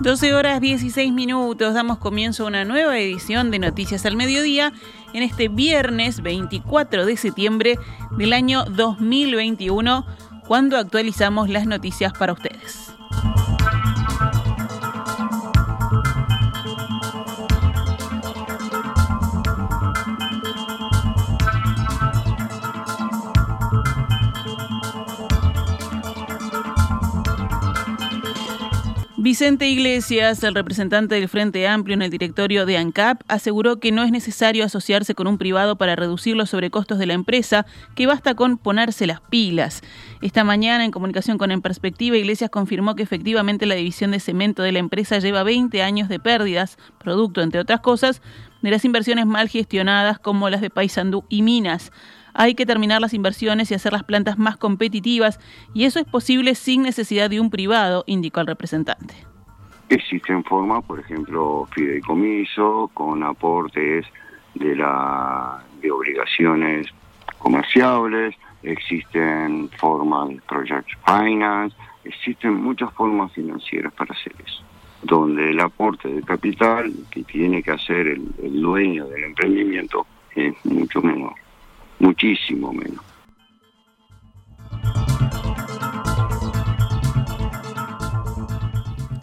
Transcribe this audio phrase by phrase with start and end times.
[0.00, 4.72] 12 horas 16 minutos, damos comienzo a una nueva edición de Noticias al Mediodía
[5.12, 7.78] en este viernes 24 de septiembre
[8.12, 10.06] del año 2021,
[10.46, 12.92] cuando actualizamos las noticias para ustedes.
[29.28, 34.02] Vicente Iglesias, el representante del Frente Amplio en el directorio de ANCAP, aseguró que no
[34.02, 38.34] es necesario asociarse con un privado para reducir los sobrecostos de la empresa, que basta
[38.34, 39.82] con ponerse las pilas.
[40.22, 44.62] Esta mañana, en comunicación con En Perspectiva, Iglesias confirmó que efectivamente la división de cemento
[44.62, 48.22] de la empresa lleva 20 años de pérdidas, producto, entre otras cosas,
[48.62, 51.92] de las inversiones mal gestionadas como las de Paysandú y Minas
[52.38, 55.40] hay que terminar las inversiones y hacer las plantas más competitivas
[55.74, 59.12] y eso es posible sin necesidad de un privado, indicó el representante.
[59.88, 64.06] Existen formas, por ejemplo, fideicomiso con aportes
[64.54, 66.86] de la de obligaciones
[67.38, 74.62] comerciables, existen formas de project finance, existen muchas formas financieras para hacer eso,
[75.02, 81.02] donde el aporte de capital que tiene que hacer el dueño del emprendimiento es mucho
[81.02, 81.34] menor
[81.98, 83.04] muchísimo menos.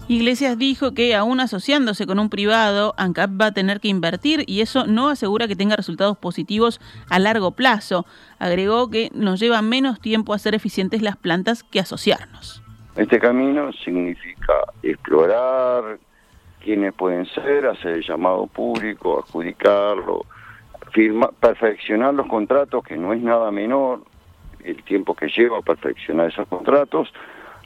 [0.07, 4.61] Iglesias dijo que aún asociándose con un privado, ANCAP va a tener que invertir y
[4.61, 8.05] eso no asegura que tenga resultados positivos a largo plazo.
[8.37, 12.61] Agregó que nos lleva menos tiempo hacer eficientes las plantas que asociarnos.
[12.95, 14.53] Este camino significa
[14.83, 15.97] explorar
[16.63, 20.25] quiénes pueden ser, hacer el llamado público, adjudicarlo,
[21.39, 24.01] perfeccionar los contratos, que no es nada menor,
[24.63, 27.13] el tiempo que lleva perfeccionar esos contratos,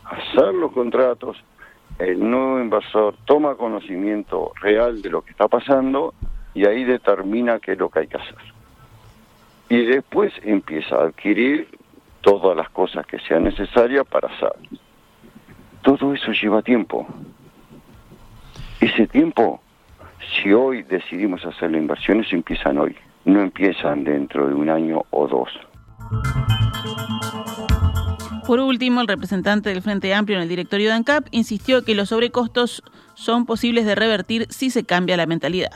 [0.04, 1.38] hacer los contratos,
[2.00, 6.14] el nuevo inversor toma conocimiento real de lo que está pasando
[6.54, 8.38] y ahí determina qué es lo que hay que hacer.
[9.70, 11.68] Y después empieza a adquirir
[12.22, 14.54] todas las cosas que sean necesarias para hacer.
[15.84, 17.08] Todo eso lleva tiempo.
[18.82, 19.62] Ese tiempo,
[20.34, 22.96] si hoy decidimos hacer las inversiones, empiezan hoy
[23.26, 25.50] no empiezan dentro de un año o dos.
[28.50, 32.10] Por último, el representante del Frente Amplio en el directorio de ANCAP insistió que los
[32.10, 35.70] sobrecostos son posibles de revertir si se cambia la mentalidad.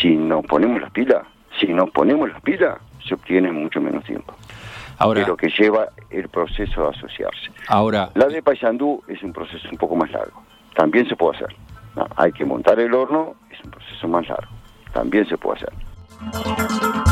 [0.00, 1.26] Si nos ponemos las pilas,
[1.60, 4.34] si nos ponemos las pilas, se obtiene mucho menos tiempo.
[4.98, 7.50] Ahora, lo que lleva el proceso de asociarse.
[7.68, 10.42] Ahora, la de Paysandú es un proceso un poco más largo.
[10.74, 11.54] También se puede hacer.
[12.16, 14.52] hay que montar el horno, es un proceso más largo.
[14.92, 15.72] También se puede hacer.
[16.30, 17.11] Thank you.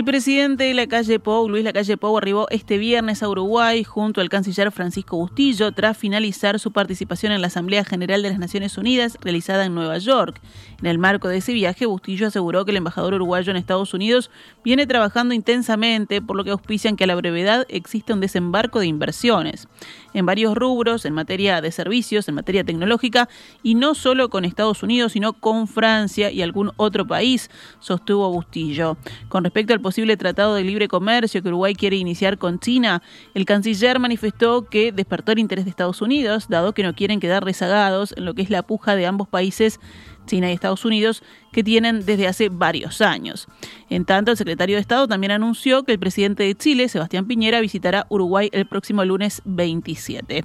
[0.00, 4.22] El presidente de la calle Pou, Luis Lacalle Pou, arribó este viernes a Uruguay junto
[4.22, 8.78] al canciller Francisco Bustillo tras finalizar su participación en la Asamblea General de las Naciones
[8.78, 10.40] Unidas realizada en Nueva York.
[10.80, 14.30] En el marco de ese viaje, Bustillo aseguró que el embajador uruguayo en Estados Unidos
[14.64, 18.86] viene trabajando intensamente, por lo que auspician que a la brevedad existe un desembarco de
[18.86, 19.68] inversiones
[20.14, 23.28] en varios rubros, en materia de servicios, en materia tecnológica,
[23.62, 27.50] y no solo con Estados Unidos, sino con Francia y algún otro país,
[27.80, 28.96] sostuvo Bustillo.
[29.28, 33.02] Con respecto al posible tratado de libre comercio que Uruguay quiere iniciar con China,
[33.34, 37.44] el canciller manifestó que despertó el interés de Estados Unidos, dado que no quieren quedar
[37.44, 39.80] rezagados en lo que es la puja de ambos países
[40.26, 43.48] China y Estados Unidos, que tienen desde hace varios años.
[43.88, 47.60] En tanto, el secretario de Estado también anunció que el presidente de Chile, Sebastián Piñera,
[47.60, 50.44] visitará Uruguay el próximo lunes 27.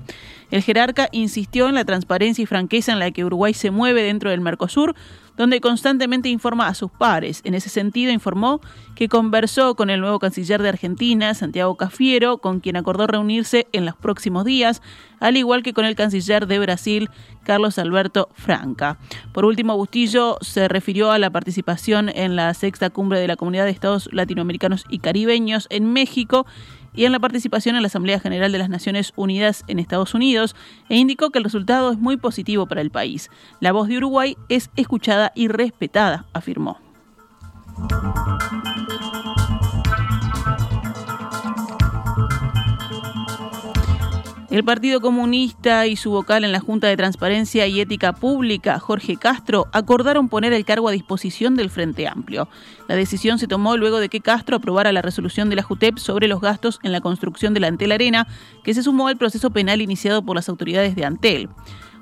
[0.49, 4.31] El jerarca insistió en la transparencia y franqueza en la que Uruguay se mueve dentro
[4.31, 4.95] del Mercosur,
[5.37, 7.41] donde constantemente informa a sus pares.
[7.43, 8.61] En ese sentido, informó
[8.95, 13.85] que conversó con el nuevo canciller de Argentina, Santiago Cafiero, con quien acordó reunirse en
[13.85, 14.81] los próximos días,
[15.19, 17.09] al igual que con el canciller de Brasil,
[17.43, 18.97] Carlos Alberto Franca.
[19.33, 23.65] Por último, Bustillo se refirió a la participación en la sexta cumbre de la Comunidad
[23.65, 26.45] de Estados Latinoamericanos y Caribeños en México
[26.95, 30.55] y en la participación en la Asamblea General de las Naciones Unidas en Estados Unidos
[30.89, 33.29] e indicó que el resultado es muy positivo para el país.
[33.59, 36.79] La voz de Uruguay es escuchada y respetada, afirmó.
[44.55, 49.17] El Partido Comunista y su vocal en la Junta de Transparencia y Ética Pública, Jorge
[49.17, 52.47] Castro, acordaron poner el cargo a disposición del Frente Amplio.
[52.87, 56.29] La decisión se tomó luego de que Castro aprobara la resolución de la JUTEP sobre
[56.29, 58.27] los gastos en la construcción de la Antel Arena,
[58.63, 61.49] que se sumó al proceso penal iniciado por las autoridades de Antel.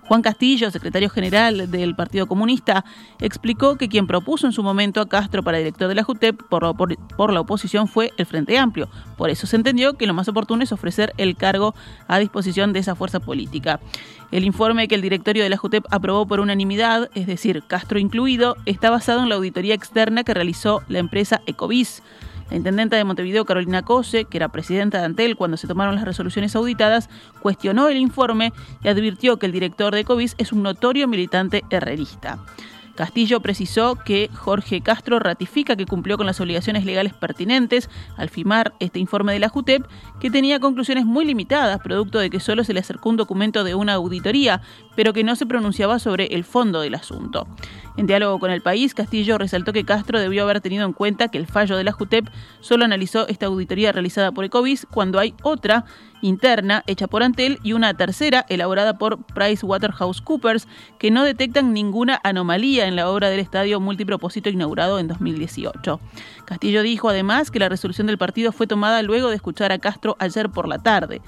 [0.07, 2.83] Juan Castillo, secretario general del Partido Comunista,
[3.19, 6.75] explicó que quien propuso en su momento a Castro para director de la JUTEP por,
[6.75, 8.89] por, la oposición fue el Frente Amplio.
[9.17, 11.73] Por eso se entendió que lo más oportuno es ofrecer el cargo
[12.07, 13.79] a disposición de esa fuerza política.
[14.31, 18.57] El informe que el directorio de la JUTEP aprobó por unanimidad, es decir, Castro incluido,
[18.65, 22.03] está basado en la auditoría externa que realizó la empresa Ecovis.
[22.53, 26.05] La intendenta de Montevideo, Carolina Cose, que era presidenta de Antel cuando se tomaron las
[26.05, 27.09] resoluciones auditadas,
[27.41, 28.53] cuestionó el informe
[28.83, 32.37] y advirtió que el director de Covis es un notorio militante herrerista.
[32.95, 38.73] Castillo precisó que Jorge Castro ratifica que cumplió con las obligaciones legales pertinentes al firmar
[38.79, 39.83] este informe de la JUTEP,
[40.19, 43.73] que tenía conclusiones muy limitadas, producto de que solo se le acercó un documento de
[43.73, 44.61] una auditoría,
[44.95, 47.47] pero que no se pronunciaba sobre el fondo del asunto.
[47.95, 51.37] En diálogo con el país, Castillo resaltó que Castro debió haber tenido en cuenta que
[51.37, 52.27] el fallo de la JUTEP
[52.59, 55.85] solo analizó esta auditoría realizada por Ecovis cuando hay otra
[56.21, 60.67] interna hecha por Antel y una tercera elaborada por PricewaterhouseCoopers
[60.97, 65.99] que no detectan ninguna anomalía en la obra del estadio multipropósito inaugurado en 2018.
[66.45, 70.15] Castillo dijo además que la resolución del partido fue tomada luego de escuchar a Castro
[70.19, 71.21] ayer por la tarde.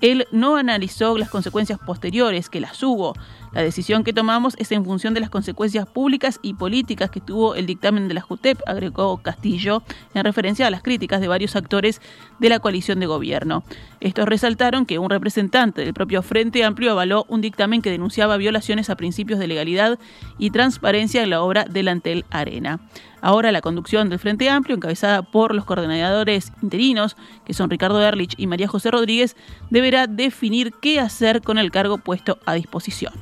[0.00, 3.14] Él no analizó las consecuencias posteriores, que las hubo.
[3.52, 7.54] La decisión que tomamos es en función de las consecuencias públicas y políticas que tuvo
[7.54, 9.82] el dictamen de la JUTEP, agregó Castillo,
[10.14, 12.00] en referencia a las críticas de varios actores
[12.38, 13.64] de la coalición de gobierno.
[14.00, 18.90] Estos resaltaron que un representante del propio Frente Amplio avaló un dictamen que denunciaba violaciones
[18.90, 19.98] a principios de legalidad
[20.38, 22.80] y transparencia en la obra del Antel Arena.
[23.20, 28.34] Ahora la conducción del Frente Amplio, encabezada por los coordinadores interinos, que son Ricardo Erlich
[28.36, 29.36] y María José Rodríguez,
[29.70, 33.12] deberá definir qué hacer con el cargo puesto a disposición.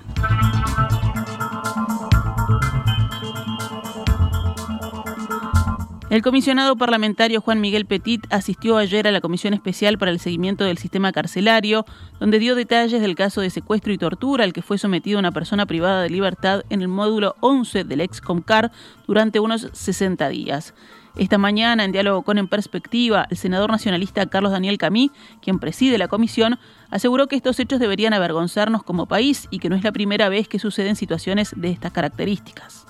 [6.08, 10.64] El comisionado parlamentario Juan Miguel Petit asistió ayer a la Comisión Especial para el Seguimiento
[10.64, 11.84] del Sistema Carcelario,
[12.20, 15.66] donde dio detalles del caso de secuestro y tortura al que fue sometido una persona
[15.66, 18.70] privada de libertad en el módulo 11 del ex-Comcar
[19.08, 20.74] durante unos 60 días.
[21.16, 25.10] Esta mañana, en diálogo con En Perspectiva, el senador nacionalista Carlos Daniel Camí,
[25.40, 26.58] quien preside la comisión,
[26.90, 30.46] aseguró que estos hechos deberían avergonzarnos como país y que no es la primera vez
[30.46, 32.86] que suceden situaciones de estas características.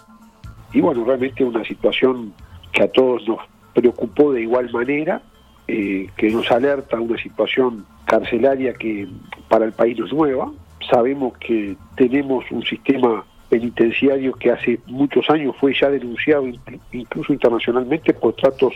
[0.72, 2.34] Y bueno, realmente una situación
[2.72, 3.38] que a todos nos
[3.72, 5.22] preocupó de igual manera,
[5.68, 9.06] eh, que nos alerta a una situación carcelaria que
[9.48, 10.50] para el país no es nueva.
[10.90, 13.24] Sabemos que tenemos un sistema
[13.58, 16.46] penitenciario que hace muchos años fue ya denunciado
[16.92, 18.74] incluso internacionalmente por tratos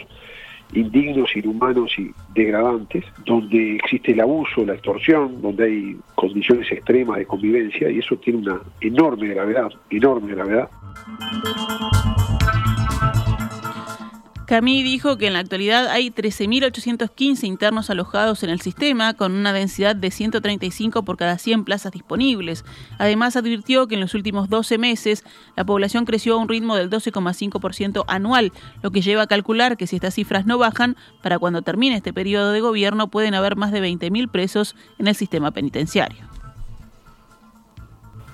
[0.73, 7.27] indignos, inhumanos y degradantes, donde existe el abuso, la extorsión, donde hay condiciones extremas de
[7.27, 10.69] convivencia y eso tiene una enorme gravedad, enorme gravedad.
[14.51, 19.53] Camí dijo que en la actualidad hay 13.815 internos alojados en el sistema, con una
[19.53, 22.65] densidad de 135 por cada 100 plazas disponibles.
[22.99, 25.23] Además, advirtió que en los últimos 12 meses
[25.55, 28.53] la población creció a un ritmo del 12,5% anual,
[28.83, 32.13] lo que lleva a calcular que si estas cifras no bajan, para cuando termine este
[32.13, 36.40] periodo de gobierno pueden haber más de 20.000 presos en el sistema penitenciario.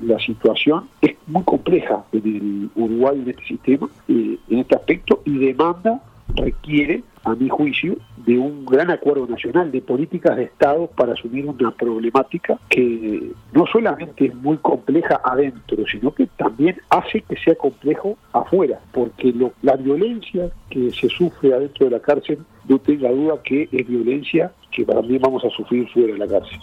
[0.00, 5.22] La situación es muy compleja en el Uruguay en este sistema, eh, en este aspecto,
[5.24, 6.02] y demanda,
[6.34, 11.46] requiere, a mi juicio, de un gran acuerdo nacional de políticas de Estado para asumir
[11.46, 17.54] una problemática que no solamente es muy compleja adentro, sino que también hace que sea
[17.54, 22.38] complejo afuera, porque la violencia que se sufre adentro de la cárcel,
[22.68, 26.60] no tenga duda que es violencia que también vamos a sufrir fuera de la cárcel.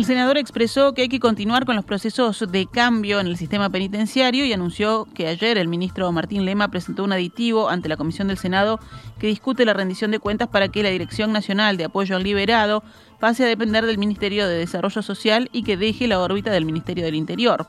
[0.00, 3.68] El senador expresó que hay que continuar con los procesos de cambio en el sistema
[3.68, 8.28] penitenciario y anunció que ayer el ministro Martín Lema presentó un aditivo ante la Comisión
[8.28, 8.80] del Senado
[9.18, 12.82] que discute la rendición de cuentas para que la Dirección Nacional de Apoyo al Liberado
[13.18, 17.04] pase a depender del Ministerio de Desarrollo Social y que deje la órbita del Ministerio
[17.04, 17.66] del Interior.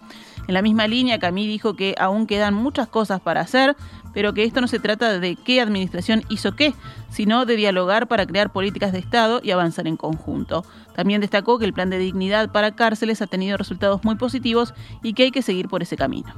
[0.48, 3.76] En la misma línea, Camí dijo que aún quedan muchas cosas para hacer,
[4.14, 6.74] pero que esto no se trata de qué administración hizo qué,
[7.10, 10.64] sino de dialogar para crear políticas de Estado y avanzar en conjunto.
[10.96, 15.14] También destacó que el plan de dignidad para cárceles ha tenido resultados muy positivos y
[15.14, 16.30] que hay que seguir por ese camino.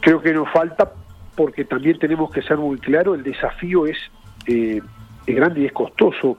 [0.00, 0.92] Creo que nos falta,
[1.34, 3.98] porque también tenemos que ser muy claros, el desafío es,
[4.46, 4.80] eh,
[5.26, 6.38] grande y es costoso.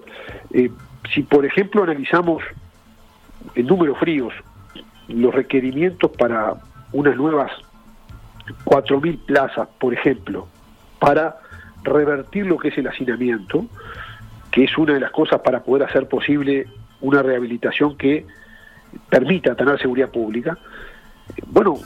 [0.52, 0.70] Eh,
[1.14, 2.44] si, por ejemplo, analizamos
[3.56, 4.34] en números fríos
[5.08, 6.56] los requerimientos para
[6.94, 7.52] unas nuevas
[8.66, 10.48] 4.000 plazas, por ejemplo,
[11.00, 11.38] para
[11.84, 13.66] revertir lo que es el hacinamiento,
[14.52, 16.68] que es una de las cosas para poder hacer posible
[17.02, 18.26] una rehabilitación que
[19.10, 20.58] permita tener seguridad pública.
[21.48, 21.80] Bueno,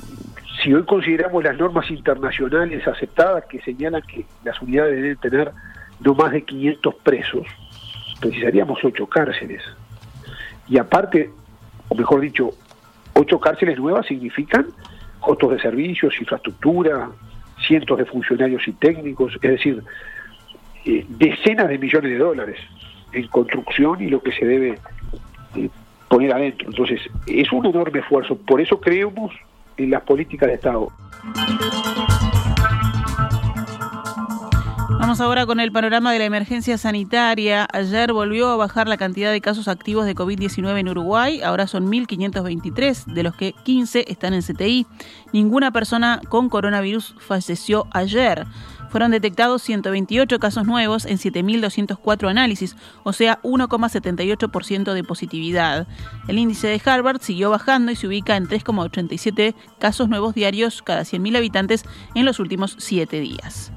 [0.62, 5.52] si hoy consideramos las normas internacionales aceptadas que señalan que las unidades deben tener
[6.00, 7.48] no más de 500 presos,
[8.20, 9.62] precisaríamos ocho cárceles.
[10.68, 11.30] Y aparte,
[11.88, 12.50] o mejor dicho,
[13.14, 14.68] ocho cárceles nuevas significan
[15.26, 17.10] costos de servicios, infraestructura,
[17.66, 19.84] cientos de funcionarios y técnicos, es decir,
[20.86, 22.60] eh, decenas de millones de dólares
[23.12, 24.78] en construcción y lo que se debe
[25.56, 25.70] eh,
[26.08, 26.70] poner adentro.
[26.70, 28.38] Entonces, es un enorme esfuerzo.
[28.38, 29.34] Por eso creemos
[29.78, 30.92] en las políticas de Estado.
[35.06, 37.68] Vamos ahora con el panorama de la emergencia sanitaria.
[37.72, 41.42] Ayer volvió a bajar la cantidad de casos activos de COVID-19 en Uruguay.
[41.44, 44.88] Ahora son 1.523, de los que 15 están en CTI.
[45.32, 48.48] Ninguna persona con coronavirus falleció ayer.
[48.90, 55.88] Fueron detectados 128 casos nuevos en 7.204 análisis, o sea, 1,78% de positividad.
[56.28, 61.02] El índice de Harvard siguió bajando y se ubica en 3,87 casos nuevos diarios cada
[61.02, 61.86] 100.000 habitantes
[62.16, 63.72] en los últimos 7 días.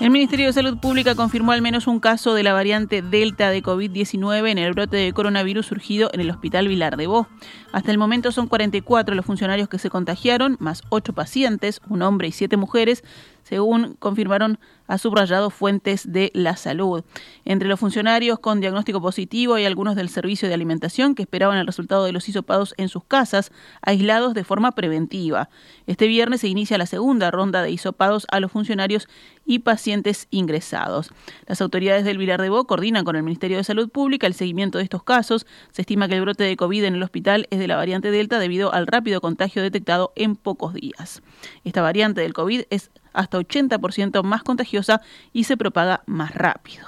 [0.00, 3.62] El Ministerio de Salud Pública confirmó al menos un caso de la variante Delta de
[3.62, 7.26] COVID-19 en el brote de coronavirus surgido en el Hospital Vilar de Bo.
[7.72, 12.28] Hasta el momento son 44 los funcionarios que se contagiaron, más 8 pacientes, un hombre
[12.28, 13.04] y 7 mujeres,
[13.48, 17.02] según confirmaron a subrayado fuentes de la salud.
[17.46, 21.66] Entre los funcionarios con diagnóstico positivo hay algunos del servicio de alimentación que esperaban el
[21.66, 23.50] resultado de los hisopados en sus casas,
[23.80, 25.48] aislados de forma preventiva.
[25.86, 29.08] Este viernes se inicia la segunda ronda de hisopados a los funcionarios
[29.46, 31.10] y pacientes ingresados.
[31.46, 34.76] Las autoridades del Vilar de Bo coordinan con el Ministerio de Salud Pública el seguimiento
[34.76, 35.46] de estos casos.
[35.70, 38.38] Se estima que el brote de COVID en el hospital es de la variante Delta
[38.38, 41.22] debido al rápido contagio detectado en pocos días.
[41.64, 45.00] Esta variante del COVID es hasta 80% más contagiosa
[45.32, 46.86] y se propaga más rápido.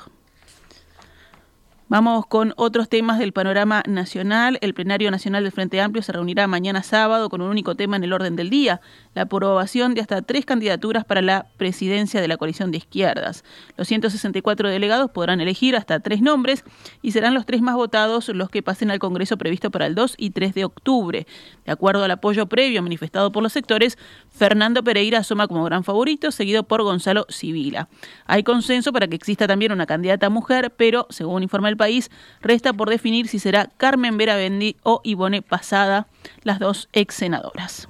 [1.90, 4.58] Vamos con otros temas del panorama nacional.
[4.60, 8.04] El plenario nacional del Frente Amplio se reunirá mañana sábado con un único tema en
[8.04, 8.80] el orden del día,
[9.12, 13.42] la aprobación de hasta tres candidaturas para la presidencia de la coalición de izquierdas.
[13.76, 16.62] Los 164 delegados podrán elegir hasta tres nombres
[17.02, 20.14] y serán los tres más votados los que pasen al Congreso previsto para el 2
[20.16, 21.26] y 3 de octubre.
[21.64, 23.98] De acuerdo al apoyo previo manifestado por los sectores,
[24.30, 27.88] Fernando Pereira asoma como gran favorito, seguido por Gonzalo Civila.
[28.26, 32.10] Hay consenso para que exista también una candidata mujer, pero, según informa el país,
[32.42, 36.06] resta por definir si será Carmen Vera Bendi o Ivone Pasada,
[36.42, 37.88] las dos ex senadoras.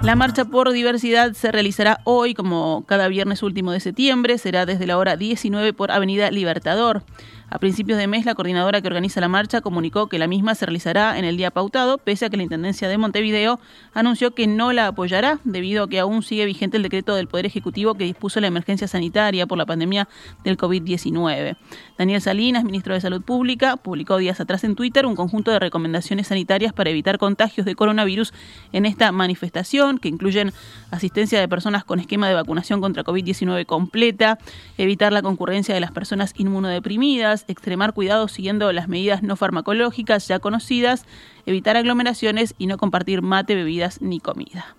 [0.00, 4.86] La marcha por diversidad se realizará hoy, como cada viernes último de septiembre, será desde
[4.86, 7.04] la hora 19 por Avenida Libertador.
[7.52, 10.64] A principios de mes, la coordinadora que organiza la marcha comunicó que la misma se
[10.64, 13.60] realizará en el día pautado, pese a que la Intendencia de Montevideo
[13.92, 17.44] anunció que no la apoyará, debido a que aún sigue vigente el decreto del Poder
[17.44, 20.08] Ejecutivo que dispuso la emergencia sanitaria por la pandemia
[20.44, 21.58] del COVID-19.
[21.98, 26.28] Daniel Salinas, ministro de Salud Pública, publicó días atrás en Twitter un conjunto de recomendaciones
[26.28, 28.32] sanitarias para evitar contagios de coronavirus
[28.72, 30.54] en esta manifestación, que incluyen
[30.90, 34.38] asistencia de personas con esquema de vacunación contra COVID-19 completa,
[34.78, 40.38] evitar la concurrencia de las personas inmunodeprimidas, extremar cuidados siguiendo las medidas no farmacológicas ya
[40.38, 41.04] conocidas,
[41.46, 44.76] evitar aglomeraciones y no compartir mate, bebidas ni comida.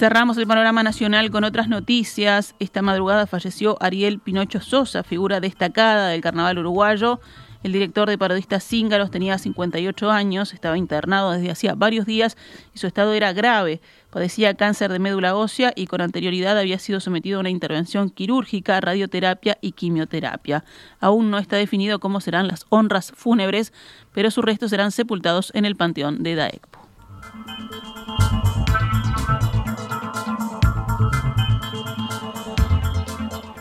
[0.00, 2.54] Cerramos el panorama nacional con otras noticias.
[2.58, 7.20] Esta madrugada falleció Ariel Pinocho Sosa, figura destacada del carnaval uruguayo.
[7.62, 12.38] El director de Parodistas Cíngaros tenía 58 años, estaba internado desde hacía varios días
[12.74, 13.82] y su estado era grave.
[14.08, 18.80] Padecía cáncer de médula ósea y con anterioridad había sido sometido a una intervención quirúrgica,
[18.80, 20.64] radioterapia y quimioterapia.
[21.00, 23.74] Aún no está definido cómo serán las honras fúnebres,
[24.14, 26.80] pero sus restos serán sepultados en el panteón de Daekpo.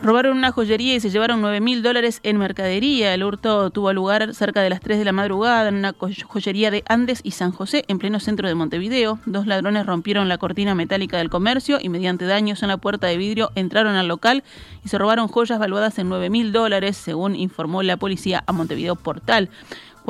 [0.09, 3.13] Robaron una joyería y se llevaron 9 mil dólares en mercadería.
[3.13, 5.93] El hurto tuvo lugar cerca de las 3 de la madrugada en una
[6.25, 9.19] joyería de Andes y San José, en pleno centro de Montevideo.
[9.27, 13.17] Dos ladrones rompieron la cortina metálica del comercio y mediante daños en la puerta de
[13.17, 14.43] vidrio entraron al local
[14.83, 18.95] y se robaron joyas valuadas en 9 mil dólares, según informó la policía a Montevideo
[18.95, 19.51] Portal.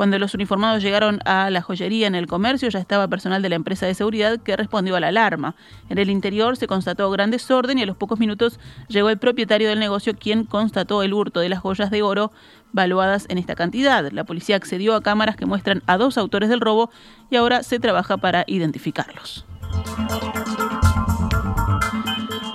[0.00, 3.56] Cuando los uniformados llegaron a la joyería en el comercio, ya estaba personal de la
[3.56, 5.56] empresa de seguridad que respondió a la alarma.
[5.90, 9.68] En el interior se constató gran desorden y a los pocos minutos llegó el propietario
[9.68, 12.32] del negocio quien constató el hurto de las joyas de oro
[12.72, 14.10] valuadas en esta cantidad.
[14.10, 16.90] La policía accedió a cámaras que muestran a dos autores del robo
[17.28, 19.44] y ahora se trabaja para identificarlos.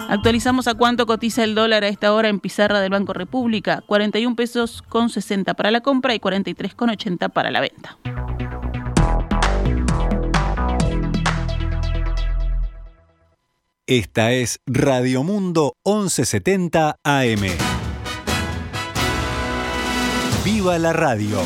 [0.08, 4.36] Actualizamos a cuánto cotiza el dólar a esta hora en pizarra del Banco República, 41
[4.36, 7.98] pesos con 60 para la compra y 43 con 80 para la venta.
[13.88, 17.42] Esta es Radio Mundo 1170 AM.
[20.44, 21.40] ¡Viva la radio!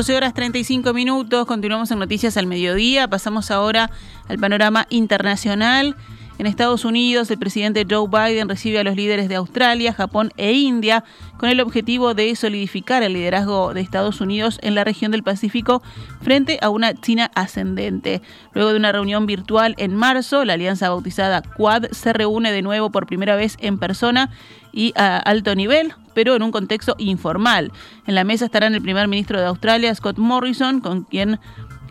[0.00, 3.90] 12 horas 35 minutos, continuamos en Noticias al Mediodía, pasamos ahora
[4.28, 5.94] al panorama internacional.
[6.40, 10.54] En Estados Unidos, el presidente Joe Biden recibe a los líderes de Australia, Japón e
[10.54, 11.04] India
[11.36, 15.82] con el objetivo de solidificar el liderazgo de Estados Unidos en la región del Pacífico
[16.22, 18.22] frente a una China ascendente.
[18.54, 22.88] Luego de una reunión virtual en marzo, la alianza bautizada Quad se reúne de nuevo
[22.88, 24.30] por primera vez en persona
[24.72, 27.70] y a alto nivel, pero en un contexto informal.
[28.06, 31.38] En la mesa estarán el primer ministro de Australia, Scott Morrison, con quien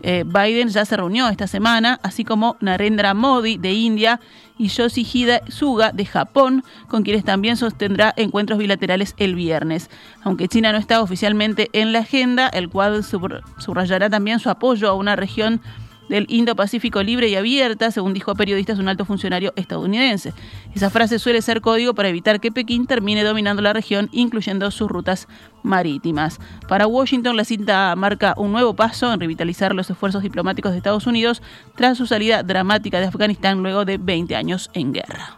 [0.02, 4.20] eh, Biden ya se reunió esta semana, así como Narendra Modi de India
[4.58, 9.90] y Yoshihide Suga de Japón, con quienes también sostendrá encuentros bilaterales el viernes.
[10.22, 14.94] Aunque China no está oficialmente en la agenda, el cual subrayará también su apoyo a
[14.94, 15.60] una región
[16.10, 20.34] del Indo-Pacífico libre y abierta, según dijo a periodistas un alto funcionario estadounidense.
[20.74, 24.90] Esa frase suele ser código para evitar que Pekín termine dominando la región, incluyendo sus
[24.90, 25.28] rutas
[25.62, 26.40] marítimas.
[26.68, 31.06] Para Washington, la cinta marca un nuevo paso en revitalizar los esfuerzos diplomáticos de Estados
[31.06, 31.42] Unidos
[31.76, 35.36] tras su salida dramática de Afganistán luego de 20 años en guerra.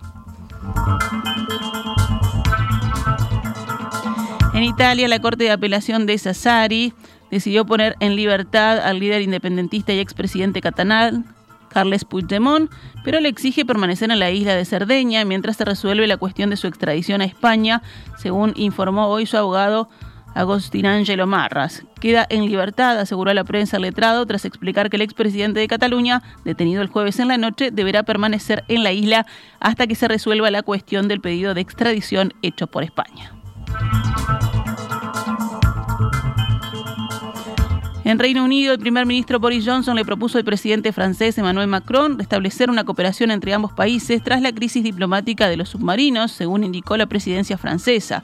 [4.54, 6.92] En Italia, la Corte de Apelación de Sassari
[7.32, 11.24] decidió poner en libertad al líder independentista y expresidente catalán,
[11.70, 12.70] Carles Puigdemont,
[13.02, 16.56] pero le exige permanecer en la isla de Cerdeña mientras se resuelve la cuestión de
[16.58, 17.82] su extradición a España,
[18.18, 19.88] según informó hoy su abogado
[20.34, 21.84] Agostín Ángelo Marras.
[22.00, 26.82] Queda en libertad, aseguró la prensa letrado, tras explicar que el expresidente de Cataluña, detenido
[26.82, 29.26] el jueves en la noche, deberá permanecer en la isla
[29.58, 33.32] hasta que se resuelva la cuestión del pedido de extradición hecho por España.
[38.12, 42.18] En Reino Unido, el primer ministro Boris Johnson le propuso al presidente francés Emmanuel Macron
[42.18, 46.98] restablecer una cooperación entre ambos países tras la crisis diplomática de los submarinos, según indicó
[46.98, 48.22] la presidencia francesa.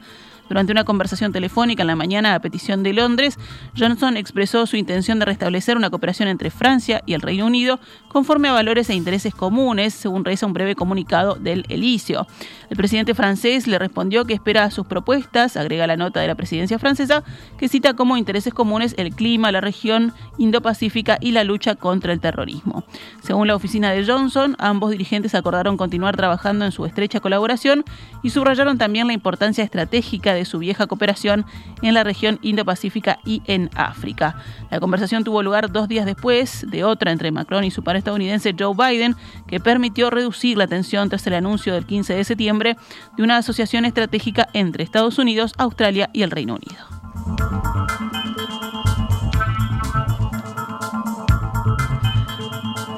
[0.48, 3.38] Durante una conversación telefónica en la mañana a petición de Londres,
[3.76, 8.48] Johnson expresó su intención de restablecer una cooperación entre Francia y el Reino Unido conforme
[8.48, 12.26] a valores e intereses comunes, según reza un breve comunicado del Elicio.
[12.70, 16.78] El presidente francés le respondió que espera sus propuestas, agrega la nota de la presidencia
[16.78, 17.24] francesa,
[17.58, 22.20] que cita como intereses comunes el clima, la región Indo-Pacífica y la lucha contra el
[22.20, 22.84] terrorismo.
[23.22, 27.84] Según la oficina de Johnson, ambos dirigentes acordaron continuar trabajando en su estrecha colaboración
[28.22, 31.44] y subrayaron también la importancia estratégica de su vieja cooperación
[31.83, 34.37] en la región Indo-Pacífica y en África.
[34.70, 38.55] La conversación tuvo lugar dos días después de otra entre Macron y su par estadounidense
[38.59, 42.77] Joe Biden, que permitió reducir la tensión tras el anuncio del 15 de septiembre
[43.16, 46.98] de una asociación estratégica entre Estados Unidos, Australia y el Reino Unido.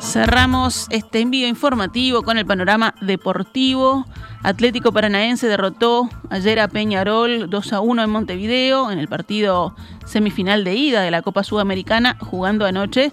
[0.00, 4.06] Cerramos este envío informativo con el panorama deportivo.
[4.42, 9.74] Atlético Paranaense derrotó ayer a Peñarol 2 a 1 en Montevideo en el partido
[10.06, 13.12] semifinal de ida de la Copa Sudamericana, jugando anoche,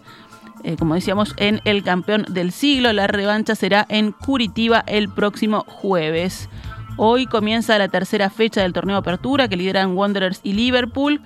[0.63, 2.93] eh, como decíamos, en el campeón del siglo.
[2.93, 6.47] La revancha será en Curitiba el próximo jueves.
[6.95, 11.21] Hoy comienza la tercera fecha del torneo Apertura que lideran Wanderers y Liverpool.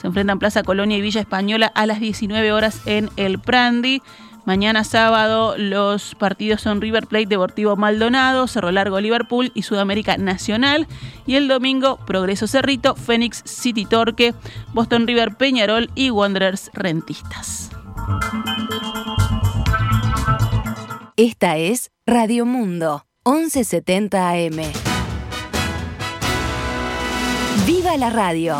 [0.00, 4.02] Se enfrentan Plaza Colonia y Villa Española a las 19 horas en el Prandi.
[4.44, 10.88] Mañana sábado los partidos son River Plate Deportivo Maldonado, Cerro Largo Liverpool y Sudamérica Nacional.
[11.26, 14.34] Y el domingo Progreso Cerrito, Fénix City Torque,
[14.72, 17.70] Boston River Peñarol y Wanderers Rentistas.
[21.16, 24.72] Esta es Radio Mundo, 1170 AM.
[27.64, 28.56] ¡Viva la radio!